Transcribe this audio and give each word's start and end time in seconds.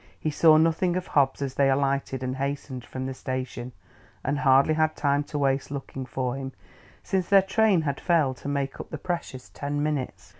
He 0.19 0.31
saw 0.31 0.57
nothing 0.57 0.95
of 0.97 1.05
Hobbs 1.05 1.43
as 1.43 1.53
they 1.53 1.69
alighted 1.69 2.23
and 2.23 2.37
hastened 2.37 2.83
from 2.83 3.05
the 3.05 3.13
station, 3.13 3.71
and 4.25 4.39
hardly 4.39 4.73
had 4.73 4.95
time 4.95 5.23
to 5.25 5.37
waste 5.37 5.69
looking 5.69 6.07
for 6.07 6.35
him, 6.35 6.53
since 7.03 7.29
their 7.29 7.43
train 7.43 7.83
had 7.83 7.99
failed 8.01 8.37
to 8.37 8.47
make 8.47 8.79
up 8.79 8.89
the 8.89 8.97
precious 8.97 9.49
ten 9.49 9.83
minutes. 9.83 10.29